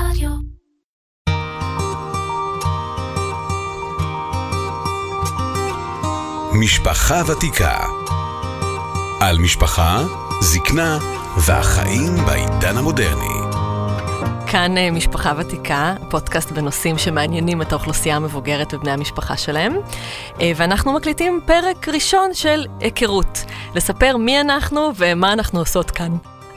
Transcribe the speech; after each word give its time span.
רדיו. 0.00 0.30
משפחה 6.60 7.22
ותיקה. 7.26 7.78
על 9.20 9.38
משפחה, 9.38 10.02
זקנה 10.40 10.98
והחיים 11.46 12.14
בעידן 12.26 12.76
המודרני. 12.76 13.56
כאן 14.46 14.78
אה, 14.78 14.90
משפחה 14.90 15.32
ותיקה, 15.38 15.94
פודקאסט 16.10 16.52
בנושאים 16.52 16.98
שמעניינים 16.98 17.62
את 17.62 17.72
האוכלוסייה 17.72 18.16
המבוגרת 18.16 18.74
ובני 18.74 18.90
המשפחה 18.90 19.36
שלהם. 19.36 19.76
אה, 20.40 20.52
ואנחנו 20.56 20.92
מקליטים 20.92 21.40
פרק 21.46 21.88
ראשון 21.88 22.34
של 22.34 22.66
היכרות, 22.80 23.44
לספר 23.74 24.16
מי 24.16 24.40
אנחנו 24.40 24.90
ומה 24.96 25.32
אנחנו 25.32 25.58
עושות 25.58 25.90
כאן. 25.90 26.16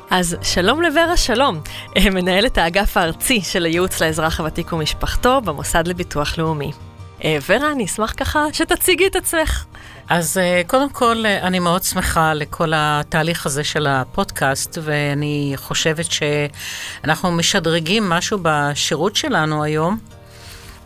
אז 0.10 0.38
שלום 0.42 0.82
לורה 0.82 1.18
שלום, 1.18 1.62
אה, 1.98 2.10
מנהלת 2.16 2.58
האגף 2.58 2.98
הארצי 2.98 3.42
של 3.42 3.66
הייעוץ 3.66 4.02
לאזרח 4.02 4.40
הוותיק 4.40 4.74
ומשפחתו 4.74 5.42
במוסד 5.42 5.88
לביטוח 5.88 6.38
לאומי. 6.38 6.72
ורה, 7.48 7.72
אני 7.72 7.86
אשמח 7.86 8.14
ככה 8.18 8.46
שתציגי 8.54 9.08
את 9.08 9.16
עצמך. 9.16 9.66
אז 10.10 10.38
אה, 10.38 10.62
קודם 10.68 10.90
כל, 10.90 11.24
אה, 11.26 11.48
אני 11.48 11.60
מאוד 11.60 11.84
שמחה 11.84 12.34
לכל 12.34 12.72
התהליך 12.76 13.46
הזה 13.46 13.64
של 13.64 13.88
הפודקאסט, 13.88 14.78
ואני 14.82 15.54
חושבת 15.56 16.06
שאנחנו 16.12 17.32
משדרגים 17.32 18.10
משהו 18.10 18.40
בשירות 18.42 19.16
שלנו 19.16 19.64
היום, 19.64 19.98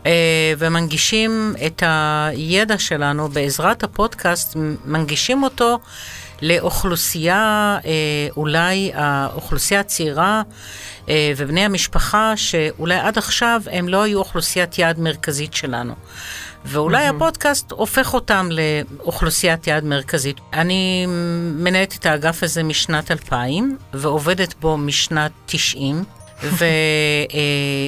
אה, 0.06 0.52
ומנגישים 0.58 1.54
את 1.66 1.82
הידע 1.86 2.78
שלנו 2.78 3.28
בעזרת 3.28 3.84
הפודקאסט, 3.84 4.56
מנגישים 4.84 5.42
אותו 5.42 5.78
לאוכלוסייה, 6.44 7.78
אולי 8.36 8.90
האוכלוסייה 8.94 9.80
הצעירה 9.80 10.42
ובני 11.36 11.60
המשפחה, 11.60 12.32
שאולי 12.36 12.94
עד 12.94 13.18
עכשיו 13.18 13.62
הם 13.72 13.88
לא 13.88 14.02
היו 14.02 14.18
אוכלוסיית 14.18 14.78
יעד 14.78 14.98
מרכזית 14.98 15.54
שלנו. 15.54 15.94
ואולי 16.64 17.08
mm-hmm. 17.08 17.14
הפודקאסט 17.14 17.72
הופך 17.72 18.14
אותם 18.14 18.48
לאוכלוסיית 18.50 19.66
יעד 19.66 19.84
מרכזית. 19.84 20.36
אני 20.52 21.06
מנהלת 21.56 21.96
את 22.00 22.06
האגף 22.06 22.42
הזה 22.42 22.62
משנת 22.62 23.10
2000, 23.10 23.76
ועובדת 23.94 24.54
בו 24.60 24.76
משנת 24.76 25.32
90, 25.46 26.04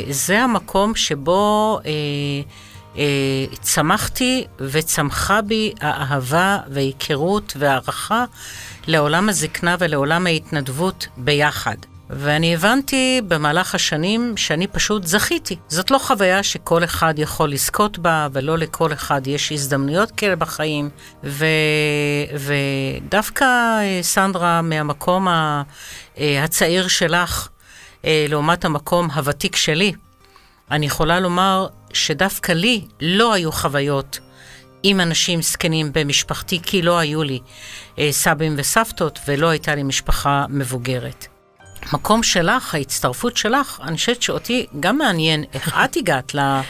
וזה 0.09 0.41
המקום 0.41 0.95
שבו 0.95 1.79
אה, 1.85 1.91
אה, 1.91 1.93
צמחתי 3.61 4.45
וצמחה 4.61 5.43
בי 5.43 5.73
האהבה 5.81 6.59
וההיכרות 6.69 7.53
והערכה 7.59 8.25
לעולם 8.87 9.29
הזקנה 9.29 9.77
ולעולם 9.79 10.27
ההתנדבות 10.27 11.07
ביחד. 11.17 11.77
ואני 12.11 12.55
הבנתי 12.55 13.21
במהלך 13.29 13.75
השנים 13.75 14.37
שאני 14.37 14.67
פשוט 14.67 15.07
זכיתי. 15.07 15.57
זאת 15.69 15.91
לא 15.91 15.99
חוויה 15.99 16.43
שכל 16.43 16.85
אחד 16.85 17.15
יכול 17.17 17.51
לזכות 17.51 17.99
בה, 17.99 18.29
ולא 18.33 18.59
לכל 18.59 18.93
אחד 18.93 19.27
יש 19.27 19.53
הזדמנויות 19.53 20.11
כאלה 20.11 20.37
בחיים. 20.37 20.91
ו... 21.25 21.47
ודווקא, 22.35 23.45
אה, 23.45 23.99
סנדרה, 24.03 24.63
מהמקום 24.63 25.29
אה, 25.29 25.63
הצעיר 26.19 26.89
שלך, 26.89 27.49
אה, 28.05 28.27
לעומת 28.29 28.65
המקום 28.65 29.11
הוותיק 29.11 29.57
שלי, 29.57 29.93
אני 30.71 30.87
יכולה 30.87 31.21
לומר 31.21 31.67
שדווקא 31.97 32.53
לי 32.53 32.85
לא 33.01 33.33
היו 33.33 33.53
חוויות 33.53 34.19
עם 34.83 35.01
אנשים 35.01 35.43
זקנים 35.43 35.91
במשפחתי, 35.93 36.61
כי 36.63 36.83
לא 36.83 36.99
היו 36.99 37.23
לי 37.23 37.41
סבים 38.11 38.55
וסבתות 38.57 39.19
ולא 39.29 39.49
הייתה 39.49 39.75
לי 39.75 39.83
משפחה 39.83 40.45
מבוגרת. 40.49 41.27
המקום 41.83 42.23
שלך, 42.23 42.75
ההצטרפות 42.75 43.37
שלך, 43.37 43.81
אני 43.85 43.97
חושבת 43.97 44.23
שאותי 44.23 44.67
גם 44.81 44.99
מעניין 44.99 45.45
איך 45.55 45.77
את 45.85 45.97
הגעת 45.97 46.35
ל... 46.35 46.61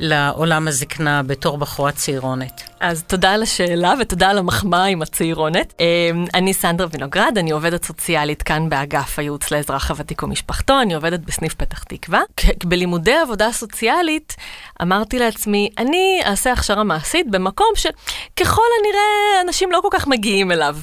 לעולם 0.00 0.68
הזקנה 0.68 1.22
בתור 1.22 1.58
בחורה 1.58 1.92
צעירונת? 1.92 2.62
אז 2.80 3.02
תודה 3.02 3.32
על 3.32 3.42
השאלה 3.42 3.94
ותודה 4.00 4.30
על 4.30 4.38
המחמאה 4.38 4.84
עם 4.84 5.02
הצעירונת. 5.02 5.74
אמ, 5.80 6.24
אני 6.34 6.54
סנדרה 6.54 6.86
וינוגרד, 6.90 7.38
אני 7.38 7.50
עובדת 7.50 7.84
סוציאלית 7.84 8.42
כאן 8.42 8.68
באגף 8.68 9.18
הייעוץ 9.18 9.50
לאזרח 9.50 9.90
הוותיק 9.90 10.22
ומשפחתו, 10.22 10.80
אני 10.80 10.94
עובדת 10.94 11.20
בסניף 11.20 11.54
פתח 11.54 11.82
תקווה. 11.82 12.20
בלימודי 12.64 13.14
עבודה 13.14 13.52
סוציאלית 13.52 14.36
אמרתי 14.82 15.18
לעצמי, 15.18 15.70
אני 15.78 16.20
אעשה 16.26 16.52
הכשרה 16.52 16.84
מעשית 16.84 17.30
במקום 17.30 17.68
שככל 17.74 18.62
הנראה 18.80 19.40
אנשים 19.46 19.72
לא 19.72 19.80
כל 19.82 19.88
כך 19.90 20.06
מגיעים 20.06 20.52
אליו. 20.52 20.76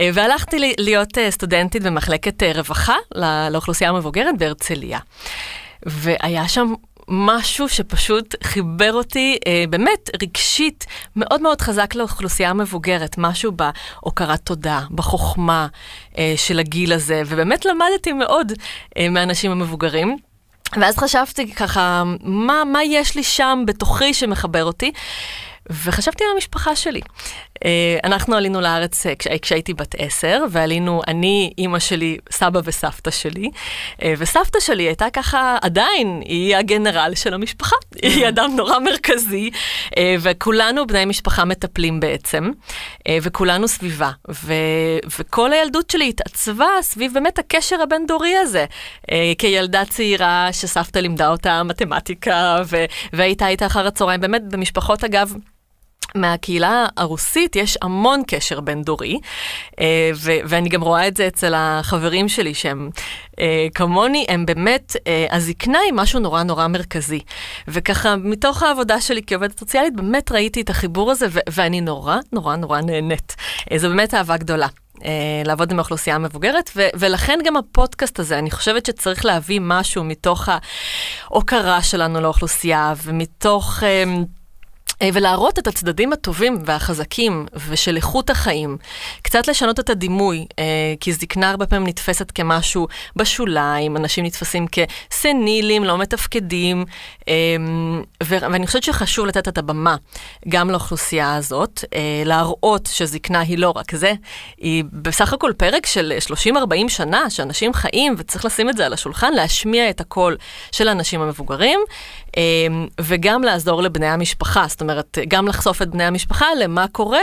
אה, 0.00 0.10
והלכתי 0.14 0.74
להיות 0.78 1.18
אה, 1.18 1.30
סטודנטית 1.30 1.82
במחלקת 1.82 2.42
אה, 2.42 2.52
רווחה 2.54 2.96
לאוכלוסייה 3.50 3.90
המבוגרת 3.90 4.38
בהרצליה. 4.38 4.98
והיה 5.86 6.48
שם 6.48 6.74
משהו 7.08 7.68
שפשוט 7.68 8.34
חיבר 8.44 8.92
אותי 8.92 9.38
אה, 9.46 9.64
באמת 9.70 10.10
רגשית 10.22 10.86
מאוד 11.16 11.42
מאוד 11.42 11.60
חזק 11.60 11.94
לאוכלוסייה 11.94 12.50
המבוגרת, 12.50 13.18
משהו 13.18 13.52
בהוקרת 13.52 14.40
תודה, 14.40 14.80
בחוכמה 14.90 15.66
אה, 16.18 16.34
של 16.36 16.58
הגיל 16.58 16.92
הזה, 16.92 17.22
ובאמת 17.26 17.64
למדתי 17.64 18.12
מאוד 18.12 18.52
אה, 18.98 19.08
מהאנשים 19.08 19.50
המבוגרים. 19.50 20.16
ואז 20.76 20.98
חשבתי 20.98 21.54
ככה, 21.54 22.02
מה, 22.22 22.64
מה 22.64 22.84
יש 22.84 23.16
לי 23.16 23.22
שם 23.22 23.62
בתוכי 23.66 24.14
שמחבר 24.14 24.64
אותי? 24.64 24.92
וחשבתי 25.70 26.24
על 26.24 26.30
המשפחה 26.34 26.76
שלי. 26.76 27.00
אה, 27.64 27.98
אנחנו 28.04 28.36
עלינו 28.36 28.60
לארץ 28.60 29.06
אה, 29.06 29.14
כשהייתי 29.42 29.74
בת 29.74 29.94
עשר, 29.98 30.44
ועלינו 30.50 31.02
אני, 31.08 31.52
אימא 31.58 31.78
שלי, 31.78 32.16
סבא 32.30 32.60
וסבתא 32.64 33.10
שלי, 33.10 33.50
אה, 34.02 34.14
וסבתא 34.18 34.60
שלי 34.60 34.82
הייתה 34.82 35.06
ככה, 35.12 35.58
עדיין, 35.62 36.22
היא 36.24 36.56
הגנרל 36.56 37.12
של 37.14 37.34
המשפחה, 37.34 37.76
היא 38.02 38.28
אדם 38.28 38.50
נורא 38.56 38.78
מרכזי, 38.78 39.50
וכולנו 40.20 40.86
בני 40.86 41.04
משפחה 41.04 41.44
מטפלים 41.44 42.00
בעצם, 42.00 42.50
וכולנו 43.22 43.68
סביבה. 43.68 44.10
ו- 44.30 44.98
וכל 45.18 45.52
הילדות 45.52 45.90
שלי 45.90 46.08
התעצבה 46.08 46.66
סביב 46.80 47.14
באמת 47.14 47.38
הקשר 47.38 47.82
הבין-דורי 47.82 48.36
הזה. 48.36 48.64
כילדה 49.38 49.84
צעירה 49.84 50.48
שסבתא 50.52 50.98
לימדה 50.98 51.28
אותה 51.28 51.62
מתמטיקה, 51.62 52.56
ו- 52.66 52.84
והייתה 53.12 53.48
איתה 53.48 53.66
אחר 53.66 53.86
הצהריים, 53.86 54.20
באמת 54.20 54.42
במשפחות 54.48 55.04
אגב, 55.04 55.34
מהקהילה 56.14 56.86
הרוסית 56.96 57.56
יש 57.56 57.78
המון 57.82 58.22
קשר 58.26 58.60
בין 58.60 58.82
דורי, 58.82 59.18
אה, 59.80 60.10
ואני 60.22 60.68
גם 60.68 60.82
רואה 60.82 61.08
את 61.08 61.16
זה 61.16 61.26
אצל 61.26 61.52
החברים 61.56 62.28
שלי 62.28 62.54
שהם 62.54 62.90
אה, 63.40 63.66
כמוני, 63.74 64.26
הם 64.28 64.46
באמת, 64.46 64.96
אה, 65.06 65.26
הזקנה 65.30 65.78
היא 65.78 65.92
משהו 65.92 66.20
נורא 66.20 66.42
נורא 66.42 66.66
מרכזי. 66.66 67.20
וככה, 67.68 68.16
מתוך 68.16 68.62
העבודה 68.62 69.00
שלי 69.00 69.20
כעובדת 69.26 69.58
סוציאלית, 69.58 69.96
באמת 69.96 70.32
ראיתי 70.32 70.60
את 70.60 70.70
החיבור 70.70 71.10
הזה, 71.10 71.26
ואני 71.50 71.80
נורא 71.80 72.16
נורא 72.32 72.56
נורא 72.56 72.80
נהנית. 72.80 73.36
זו 73.76 73.88
באמת 73.88 74.14
אהבה 74.14 74.36
גדולה. 74.36 74.66
לעבוד 75.44 75.72
עם 75.72 75.78
האוכלוסייה 75.78 76.16
המבוגרת, 76.16 76.70
ו- 76.76 76.88
ולכן 76.94 77.38
גם 77.44 77.56
הפודקאסט 77.56 78.18
הזה, 78.18 78.38
אני 78.38 78.50
חושבת 78.50 78.86
שצריך 78.86 79.24
להביא 79.24 79.60
משהו 79.62 80.04
מתוך 80.04 80.48
ההוקרה 81.28 81.82
שלנו 81.82 82.20
לאוכלוסייה, 82.20 82.94
ומתוך... 83.04 83.82
Uh, 83.82 84.37
ולהראות 85.04 85.58
את 85.58 85.66
הצדדים 85.66 86.12
הטובים 86.12 86.58
והחזקים 86.64 87.46
ושל 87.68 87.96
איכות 87.96 88.30
החיים. 88.30 88.76
קצת 89.22 89.48
לשנות 89.48 89.80
את 89.80 89.90
הדימוי, 89.90 90.46
אה, 90.58 90.64
כי 91.00 91.12
זקנה 91.12 91.50
הרבה 91.50 91.66
פעמים 91.66 91.86
נתפסת 91.86 92.30
כמשהו 92.30 92.88
בשוליים, 93.16 93.96
אנשים 93.96 94.24
נתפסים 94.24 94.66
כסנילים, 94.66 95.84
לא 95.84 95.98
מתפקדים, 95.98 96.84
אה, 97.28 97.34
ואני 98.22 98.66
חושבת 98.66 98.82
שחשוב 98.82 99.26
לתת 99.26 99.48
את 99.48 99.58
הבמה 99.58 99.96
גם 100.48 100.70
לאוכלוסייה 100.70 101.34
הזאת, 101.34 101.84
להראות 102.24 102.88
שזקנה 102.92 103.40
היא 103.40 103.58
לא 103.58 103.72
רק 103.76 103.94
זה, 103.94 104.12
היא 104.58 104.84
בסך 104.92 105.32
הכל 105.32 105.52
פרק 105.56 105.86
של 105.86 106.12
30-40 106.18 106.88
שנה 106.88 107.30
שאנשים 107.30 107.72
חיים, 107.72 108.14
וצריך 108.18 108.44
לשים 108.44 108.68
את 108.68 108.76
זה 108.76 108.86
על 108.86 108.92
השולחן, 108.92 109.32
להשמיע 109.32 109.90
את 109.90 110.00
הקול 110.00 110.36
של 110.72 110.88
האנשים 110.88 111.20
המבוגרים, 111.20 111.80
וגם 113.00 113.42
לעזור 113.42 113.82
לבני 113.82 114.06
המשפחה. 114.06 114.64
זאת 114.68 114.80
אומרת, 114.80 114.87
גם 115.28 115.48
לחשוף 115.48 115.82
את 115.82 115.88
בני 115.90 116.04
המשפחה 116.04 116.46
למה 116.58 116.88
קורה 116.88 117.22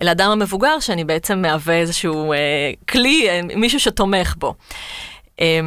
לאדם 0.00 0.30
המבוגר, 0.30 0.80
שאני 0.80 1.04
בעצם 1.04 1.42
מהווה 1.42 1.74
איזשהו 1.74 2.32
אה, 2.32 2.38
כלי, 2.88 3.28
אה, 3.28 3.40
מישהו 3.56 3.80
שתומך 3.80 4.34
בו. 4.38 4.54
אה, 5.40 5.60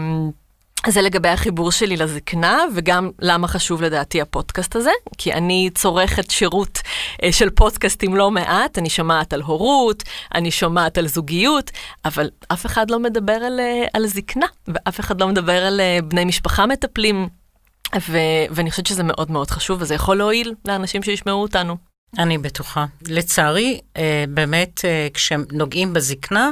זה 0.87 1.01
לגבי 1.01 1.29
החיבור 1.29 1.71
שלי 1.71 1.97
לזקנה, 1.97 2.63
וגם 2.75 3.11
למה 3.19 3.47
חשוב 3.47 3.81
לדעתי 3.81 4.21
הפודקאסט 4.21 4.75
הזה, 4.75 4.91
כי 5.17 5.33
אני 5.33 5.69
צורכת 5.75 6.31
שירות 6.31 6.79
אה, 7.23 7.31
של 7.31 7.49
פודקאסטים 7.49 8.15
לא 8.15 8.31
מעט, 8.31 8.77
אני 8.77 8.89
שומעת 8.89 9.33
על 9.33 9.41
הורות, 9.41 10.03
אני 10.35 10.51
שומעת 10.51 10.97
על 10.97 11.07
זוגיות, 11.07 11.71
אבל 12.05 12.29
אף 12.47 12.65
אחד 12.65 12.91
לא 12.91 12.99
מדבר 12.99 13.33
על, 13.33 13.59
אה, 13.59 13.85
על 13.93 14.07
זקנה, 14.07 14.45
ואף 14.67 14.99
אחד 14.99 15.21
לא 15.21 15.27
מדבר 15.27 15.65
על 15.65 15.79
אה, 15.79 15.99
בני 16.03 16.25
משפחה 16.25 16.65
מטפלים, 16.65 17.29
ו- 17.95 18.45
ואני 18.51 18.71
חושבת 18.71 18.85
שזה 18.85 19.03
מאוד 19.03 19.31
מאוד 19.31 19.51
חשוב, 19.51 19.81
וזה 19.81 19.95
יכול 19.95 20.17
להועיל 20.17 20.53
לאנשים 20.65 21.03
שישמעו 21.03 21.41
אותנו. 21.41 21.77
אני 22.17 22.37
בטוחה. 22.37 22.85
לצערי, 23.07 23.79
אה, 23.97 24.25
באמת, 24.29 24.85
אה, 24.85 25.07
כשנוגעים 25.13 25.93
בזקנה, 25.93 26.51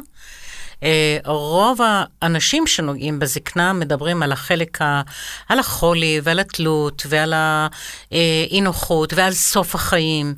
אה, 0.83 1.17
רוב 1.25 1.79
האנשים 2.21 2.67
שנוגעים 2.67 3.19
בזקנה 3.19 3.73
מדברים 3.73 4.23
על 4.23 4.31
החלק, 4.31 4.81
ה, 4.81 5.01
על 5.49 5.59
החולי 5.59 6.19
ועל 6.23 6.39
התלות 6.39 7.03
ועל 7.09 7.33
האי 7.33 8.61
נוחות 8.61 9.13
ועל 9.13 9.33
סוף 9.33 9.75
החיים. 9.75 10.35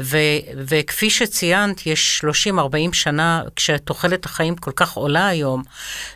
ו, 0.00 0.18
וכפי 0.56 1.10
שציינת, 1.10 1.86
יש 1.86 2.24
30-40 2.48 2.52
שנה, 2.92 3.42
כשתוחלת 3.56 4.24
החיים 4.24 4.56
כל 4.56 4.70
כך 4.76 4.92
עולה 4.92 5.26
היום, 5.26 5.62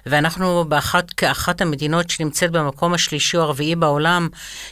ואנחנו 0.06 0.64
באחת, 0.68 1.10
כאחת 1.10 1.60
המדינות 1.60 2.10
שנמצאת 2.10 2.50
במקום 2.50 2.94
השלישי 2.94 3.36
או 3.36 3.42
הרביעי 3.42 3.76
בעולם, 3.76 4.28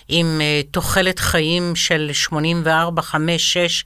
עם 0.09 0.41
uh, 0.41 0.70
תוחלת 0.70 1.19
חיים 1.19 1.76
של 1.76 2.11
84, 2.12 3.03
5, 3.03 3.53
6, 3.53 3.85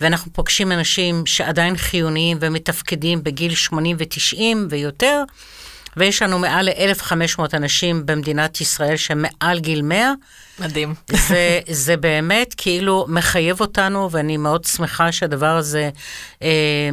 ואנחנו 0.00 0.32
פוגשים 0.32 0.72
אנשים 0.72 1.26
שעדיין 1.26 1.76
חיוניים 1.76 2.38
ומתפקדים 2.40 3.22
בגיל 3.22 3.54
80 3.54 3.96
ו-90 4.00 4.56
ויותר, 4.70 5.22
ויש 5.96 6.22
לנו 6.22 6.38
מעל 6.38 6.66
ל-1,500 6.66 7.42
אנשים 7.54 8.06
במדינת 8.06 8.60
ישראל 8.60 8.96
שהם 8.96 9.22
מעל 9.22 9.58
גיל 9.58 9.82
100. 9.82 10.12
מדהים. 10.58 10.94
זה, 11.28 11.60
זה 11.68 11.96
באמת 11.96 12.54
כאילו 12.56 13.06
מחייב 13.08 13.60
אותנו, 13.60 14.10
ואני 14.10 14.36
מאוד 14.36 14.64
שמחה 14.64 15.12
שהדבר 15.12 15.56
הזה 15.56 15.90
אה, 16.42 16.90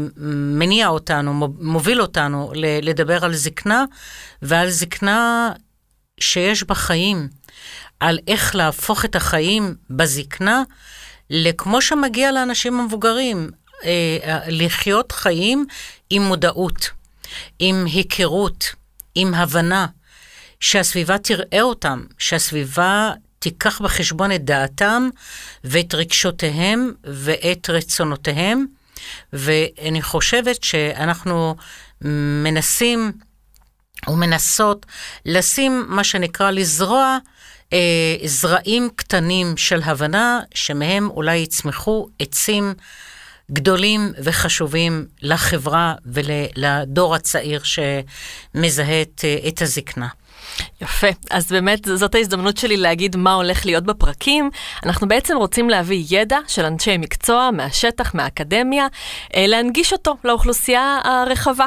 מניע 0.57 0.87
אותנו, 0.87 1.53
מוביל 1.59 2.01
אותנו 2.01 2.51
לדבר 2.55 3.25
על 3.25 3.33
זקנה, 3.33 3.85
ועל 4.41 4.69
זקנה 4.69 5.51
שיש 6.19 6.63
בה 6.63 6.75
חיים, 6.75 7.27
על 7.99 8.19
איך 8.27 8.55
להפוך 8.55 9.05
את 9.05 9.15
החיים 9.15 9.75
בזקנה 9.89 10.63
לכמו 11.29 11.81
שמגיע 11.81 12.31
לאנשים 12.31 12.79
המבוגרים, 12.79 13.49
אה, 13.85 14.39
לחיות 14.47 15.11
חיים 15.11 15.65
עם 16.09 16.21
מודעות, 16.23 16.89
עם 17.59 17.85
היכרות, 17.85 18.82
עם 19.15 19.33
הבנה. 19.33 19.87
שהסביבה 20.59 21.17
תראה 21.17 21.61
אותם, 21.61 22.03
שהסביבה 22.17 23.11
תיקח 23.39 23.81
בחשבון 23.81 24.31
את 24.31 24.45
דעתם 24.45 25.09
ואת 25.63 25.93
רגשותיהם 25.93 26.91
ואת 27.03 27.69
רצונותיהם. 27.69 28.65
ואני 29.33 30.01
חושבת 30.01 30.63
שאנחנו 30.63 31.55
מנסים 32.43 33.11
ומנסות 34.07 34.85
לשים 35.25 35.85
מה 35.87 36.03
שנקרא 36.03 36.51
לזרוע 36.51 37.17
אה, 37.73 38.15
זרעים 38.25 38.89
קטנים 38.95 39.57
של 39.57 39.81
הבנה, 39.83 40.39
שמהם 40.53 41.09
אולי 41.09 41.35
יצמחו 41.35 42.07
עצים 42.19 42.73
גדולים 43.51 44.11
וחשובים 44.23 45.05
לחברה 45.21 45.93
ולדור 46.05 47.15
הצעיר 47.15 47.61
שמזהה 47.63 49.01
את, 49.01 49.25
את 49.47 49.61
הזקנה. 49.61 50.07
יפה, 50.81 51.07
אז 51.31 51.51
באמת 51.51 51.87
זאת 51.95 52.15
ההזדמנות 52.15 52.57
שלי 52.57 52.77
להגיד 52.77 53.15
מה 53.15 53.33
הולך 53.33 53.65
להיות 53.65 53.83
בפרקים. 53.83 54.49
אנחנו 54.85 55.07
בעצם 55.07 55.37
רוצים 55.37 55.69
להביא 55.69 56.05
ידע 56.09 56.37
של 56.47 56.65
אנשי 56.65 56.97
מקצוע 56.97 57.49
מהשטח, 57.53 58.15
מהאקדמיה, 58.15 58.87
אה, 59.35 59.47
להנגיש 59.47 59.93
אותו 59.93 60.17
לאוכלוסייה 60.23 60.99
הרחבה. 61.03 61.65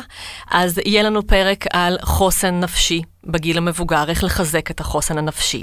אז 0.50 0.80
יהיה 0.84 1.02
לנו 1.02 1.26
פרק 1.26 1.64
על 1.72 1.98
חוסן 2.02 2.60
נפשי. 2.60 3.02
בגיל 3.26 3.58
המבוגר, 3.58 4.04
איך 4.08 4.24
לחזק 4.24 4.70
את 4.70 4.80
החוסן 4.80 5.18
הנפשי. 5.18 5.62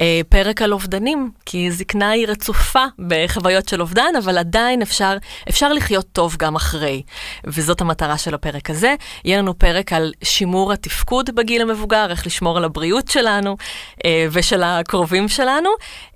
אה, 0.00 0.20
פרק 0.28 0.62
על 0.62 0.72
אובדנים, 0.72 1.30
כי 1.46 1.70
זקנה 1.70 2.10
היא 2.10 2.26
רצופה 2.26 2.84
בחוויות 2.98 3.68
של 3.68 3.80
אובדן, 3.80 4.12
אבל 4.18 4.38
עדיין 4.38 4.82
אפשר, 4.82 5.16
אפשר 5.48 5.72
לחיות 5.72 6.06
טוב 6.12 6.36
גם 6.38 6.56
אחרי. 6.56 7.02
וזאת 7.44 7.80
המטרה 7.80 8.18
של 8.18 8.34
הפרק 8.34 8.70
הזה. 8.70 8.94
יהיה 9.24 9.38
לנו 9.38 9.58
פרק 9.58 9.92
על 9.92 10.12
שימור 10.24 10.72
התפקוד 10.72 11.30
בגיל 11.34 11.62
המבוגר, 11.62 12.10
איך 12.10 12.26
לשמור 12.26 12.56
על 12.56 12.64
הבריאות 12.64 13.08
שלנו 13.08 13.56
אה, 14.04 14.26
ושל 14.30 14.62
הקרובים 14.62 15.28
שלנו. 15.28 15.70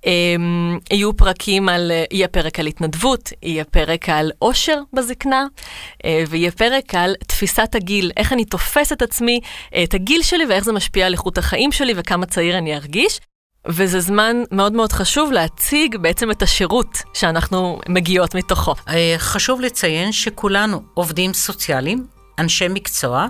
אה, 0.07 0.13
יהיו 0.91 1.17
פרקים 1.17 1.69
על, 1.69 1.93
יהיה 2.11 2.29
פרק 2.29 2.61
על 2.61 2.67
התנדבות, 2.67 3.33
יהיה 3.43 3.65
פרק 3.65 4.09
על 4.09 4.31
עושר 4.39 4.79
בזקנה, 4.93 5.47
ויהיה 6.29 6.51
פרק 6.51 6.95
על 6.95 7.15
תפיסת 7.27 7.75
הגיל, 7.75 8.11
איך 8.17 8.33
אני 8.33 8.45
תופס 8.45 8.93
את 8.93 9.03
עצמי, 9.03 9.41
את 9.85 9.95
הגיל 9.95 10.23
שלי 10.23 10.47
ואיך 10.47 10.65
זה 10.65 10.73
משפיע 10.83 11.07
על 11.07 11.13
איכות 11.13 11.39
החיים 11.39 11.73
שלי 11.73 11.93
וכמה 11.97 12.27
צעיר 12.27 12.59
אני 12.59 12.75
ארגיש. 12.75 13.21
וזה 13.69 14.01
זמן 14.01 14.37
מאוד 14.51 14.73
מאוד 14.73 14.93
חשוב 14.93 15.33
להציג 15.33 15.97
בעצם 15.97 16.31
את 16.31 16.43
השירות 16.43 16.99
שאנחנו 17.15 17.81
מגיעות 17.89 18.35
מתוכו. 18.35 18.75
אה, 18.89 19.15
חשוב 19.19 19.61
לציין 19.61 20.13
שכולנו 20.13 20.83
עובדים 20.95 21.33
סוציאליים, 21.33 22.07
אנשי 22.39 22.69
מקצוע, 22.69 23.27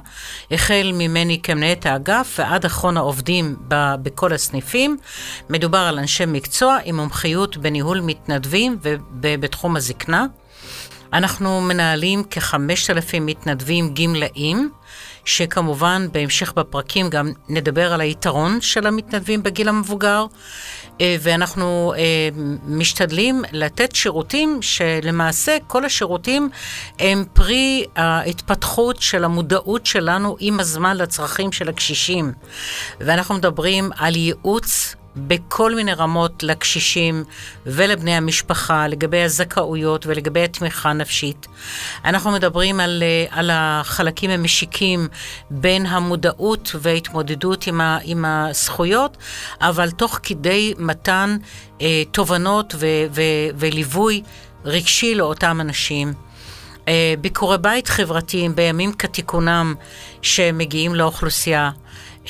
החל 0.50 0.90
ממני 0.94 1.40
כמנהלת 1.42 1.86
האגף 1.86 2.34
ועד 2.38 2.64
אחרון 2.64 2.96
העובדים 2.96 3.56
ב- 3.68 3.94
בכל 4.02 4.32
הסניפים. 4.32 4.96
מדובר 5.50 5.78
על 5.78 5.98
אנשי 5.98 6.24
מקצוע 6.26 6.78
עם 6.84 6.96
מומחיות 6.96 7.56
בניהול 7.56 8.00
מתנדבים 8.00 8.78
ובתחום 8.82 9.76
הזקנה. 9.76 10.26
אנחנו 11.12 11.60
מנהלים 11.60 12.22
כ-5,000 12.30 13.20
מתנדבים 13.20 13.94
גמלאים. 13.94 14.70
שכמובן 15.24 16.06
בהמשך 16.12 16.52
בפרקים 16.52 17.10
גם 17.10 17.32
נדבר 17.48 17.92
על 17.92 18.00
היתרון 18.00 18.60
של 18.60 18.86
המתנדבים 18.86 19.42
בגיל 19.42 19.68
המבוגר, 19.68 20.26
אה, 21.00 21.16
ואנחנו 21.20 21.94
אה, 21.96 22.28
משתדלים 22.66 23.42
לתת 23.52 23.94
שירותים 23.94 24.58
שלמעשה 24.62 25.56
כל 25.66 25.84
השירותים 25.84 26.50
הם 26.98 27.24
פרי 27.32 27.84
ההתפתחות 27.96 29.02
של 29.02 29.24
המודעות 29.24 29.86
שלנו 29.86 30.36
עם 30.38 30.60
הזמן 30.60 30.96
לצרכים 30.96 31.52
של 31.52 31.68
הקשישים. 31.68 32.32
ואנחנו 33.00 33.34
מדברים 33.34 33.90
על 33.96 34.16
ייעוץ 34.16 34.94
בכל 35.16 35.74
מיני 35.74 35.92
רמות 35.92 36.42
לקשישים 36.42 37.24
ולבני 37.66 38.14
המשפחה, 38.16 38.86
לגבי 38.86 39.22
הזכאויות 39.22 40.06
ולגבי 40.06 40.44
התמיכה 40.44 40.90
הנפשית. 40.90 41.46
אנחנו 42.04 42.30
מדברים 42.30 42.80
על, 42.80 43.02
אה, 43.02 43.38
על 43.38 43.50
החלקים 43.52 44.30
המשיקים 44.30 45.08
בין 45.50 45.86
המודעות 45.86 46.74
וההתמודדות 46.80 47.66
עם, 47.66 47.80
ה, 47.80 47.98
עם 48.02 48.24
הזכויות, 48.24 49.16
אבל 49.60 49.90
תוך 49.90 50.18
כדי 50.22 50.74
מתן 50.78 51.36
אה, 51.80 52.02
תובנות 52.10 52.74
ו, 52.78 52.86
ו, 53.14 53.22
וליווי 53.56 54.22
רגשי 54.64 55.14
לאותם 55.14 55.60
אנשים. 55.60 56.12
אה, 56.88 57.14
ביקורי 57.20 57.58
בית 57.58 57.88
חברתיים 57.88 58.54
בימים 58.54 58.92
כתיקונם 58.92 59.74
שמגיעים 60.22 60.94
לאוכלוסייה. 60.94 61.70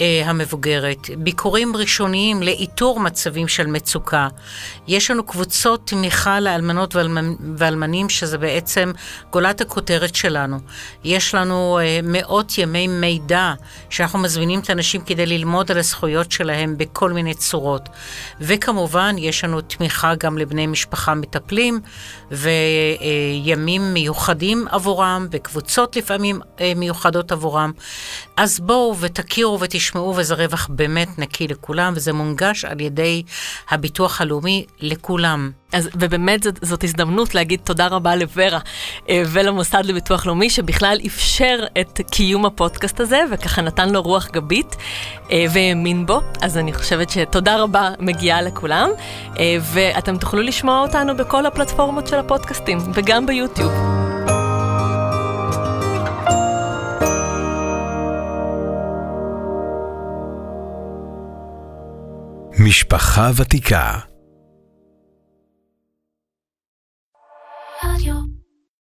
אה, 0.01 0.23
המבוגרת, 0.27 1.11
ביקורים 1.19 1.77
ראשוניים 1.77 2.43
לאיתור 2.43 3.01
מצבים 3.01 3.49
של 3.49 3.67
מצוקה. 3.67 4.29
יש 4.89 5.11
לנו 5.11 5.25
קבוצות 5.25 5.87
תמיכה 5.87 6.41
לאלמנות 6.41 6.95
ואלמנים, 7.57 8.09
שזה 8.09 8.39
בעצם 8.39 8.93
גולת 9.31 9.61
הכותרת 9.61 10.15
שלנו. 10.15 10.57
יש 11.05 11.35
לנו 11.35 11.79
אה, 11.83 12.01
מאות 12.03 12.59
ימי 12.59 12.87
מידע 12.87 13.53
שאנחנו 13.91 14.19
מזמינים 14.19 14.61
את 14.61 14.71
האנשים 14.71 15.01
כדי 15.01 15.27
ללמוד 15.27 15.71
על 15.71 15.79
הזכויות 15.79 16.33
שלהם 16.33 16.79
בכל 16.79 17.13
מיני 17.13 17.35
צורות. 17.35 17.89
וכמובן, 18.41 19.15
יש 19.19 19.45
לנו 19.45 19.61
תמיכה 19.61 20.15
גם 20.15 20.39
לבני 20.39 20.67
משפחה 20.67 21.15
מטפלים, 21.15 21.81
וימים 22.31 23.95
מיוחדים 23.95 24.67
עבורם, 24.71 25.27
וקבוצות 25.31 25.97
לפעמים 25.97 26.41
אה, 26.61 26.73
מיוחדות 26.77 27.33
עבורם. 27.33 27.73
אז 28.37 28.61
בואו 28.61 28.97
ותכירו 29.01 29.61
ותשמעו. 29.61 29.82
תשמעו, 29.83 30.15
וזה 30.17 30.35
רווח 30.35 30.69
באמת 30.71 31.19
נקי 31.19 31.49
לכולם, 31.49 31.93
וזה 31.97 32.13
מונגש 32.13 32.65
על 32.65 32.81
ידי 32.81 33.23
הביטוח 33.71 34.21
הלאומי 34.21 34.67
לכולם. 34.81 35.51
אז, 35.73 35.89
ובאמת 35.95 36.43
זאת, 36.43 36.59
זאת 36.63 36.85
הזדמנות 36.85 37.35
להגיד 37.35 37.61
תודה 37.65 37.87
רבה 37.87 38.17
לוורה 38.17 38.59
אה, 39.09 39.23
ולמוסד 39.27 39.83
לביטוח 39.85 40.27
לאומי, 40.27 40.51
שבכלל 40.51 40.99
אפשר 41.07 41.65
את 41.81 42.01
קיום 42.11 42.47
הפודקאסט 42.47 43.01
הזה, 43.01 43.21
וככה 43.31 43.63
נתן 43.63 43.91
לו 43.91 44.03
רוח 44.03 44.29
גבית 44.33 44.77
אה, 45.31 45.45
והאמין 45.53 46.07
בו. 46.07 46.21
אז 46.43 46.59
אני 46.59 46.73
חושבת 46.73 47.11
שתודה 47.11 47.57
רבה 47.63 47.91
מגיעה 47.99 48.43
לכולם, 48.43 48.91
אה, 49.39 49.57
ואתם 49.73 50.19
תוכלו 50.19 50.43
לשמוע 50.43 50.81
אותנו 50.81 51.17
בכל 51.17 51.47
הפלטפורמות 51.47 52.07
של 52.07 52.19
הפודקאסטים, 52.19 52.79
וגם 52.95 53.27
ביוטיוב. 53.27 54.02
משפחה 62.65 63.31
ותיקה 63.37 63.99